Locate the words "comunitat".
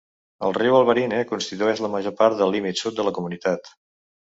3.23-3.77